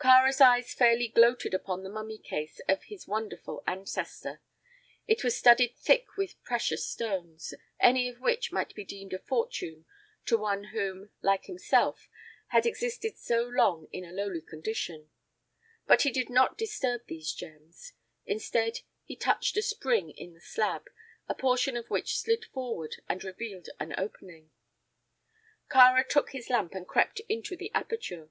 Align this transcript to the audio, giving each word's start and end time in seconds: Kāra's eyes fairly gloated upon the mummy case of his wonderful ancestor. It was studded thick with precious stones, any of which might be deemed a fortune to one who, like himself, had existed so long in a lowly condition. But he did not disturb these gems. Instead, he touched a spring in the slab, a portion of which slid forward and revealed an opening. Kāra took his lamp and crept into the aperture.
Kāra's 0.00 0.40
eyes 0.40 0.74
fairly 0.74 1.06
gloated 1.06 1.54
upon 1.54 1.84
the 1.84 1.88
mummy 1.88 2.18
case 2.18 2.58
of 2.68 2.82
his 2.86 3.06
wonderful 3.06 3.62
ancestor. 3.64 4.40
It 5.06 5.22
was 5.22 5.36
studded 5.38 5.76
thick 5.76 6.16
with 6.16 6.42
precious 6.42 6.84
stones, 6.84 7.54
any 7.78 8.08
of 8.08 8.20
which 8.20 8.50
might 8.50 8.74
be 8.74 8.84
deemed 8.84 9.12
a 9.12 9.20
fortune 9.20 9.84
to 10.24 10.36
one 10.36 10.64
who, 10.74 11.10
like 11.22 11.44
himself, 11.44 12.08
had 12.48 12.66
existed 12.66 13.16
so 13.18 13.44
long 13.44 13.86
in 13.92 14.04
a 14.04 14.10
lowly 14.10 14.40
condition. 14.40 15.10
But 15.86 16.02
he 16.02 16.10
did 16.10 16.28
not 16.28 16.58
disturb 16.58 17.06
these 17.06 17.32
gems. 17.32 17.92
Instead, 18.26 18.80
he 19.04 19.14
touched 19.14 19.56
a 19.56 19.62
spring 19.62 20.10
in 20.10 20.34
the 20.34 20.40
slab, 20.40 20.88
a 21.28 21.36
portion 21.36 21.76
of 21.76 21.88
which 21.88 22.18
slid 22.18 22.46
forward 22.46 22.96
and 23.08 23.22
revealed 23.22 23.68
an 23.78 23.94
opening. 23.96 24.50
Kāra 25.70 26.04
took 26.04 26.30
his 26.32 26.50
lamp 26.50 26.74
and 26.74 26.84
crept 26.84 27.20
into 27.28 27.56
the 27.56 27.70
aperture. 27.74 28.30